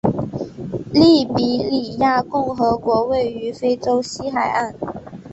[0.91, 4.73] 利比里亚共和国位于非洲西海岸。